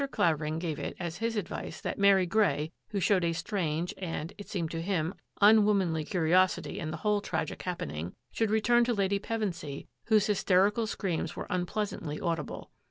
[0.09, 4.49] Clavering gave it as his advice that Mary Grey, who showed a strange and, it
[4.49, 9.19] seemed to him, unwomanly curi osity in the whole tragic happening, should return to Lady
[9.19, 12.71] Pevensy, whose hysterical screams were unpleasantly audible.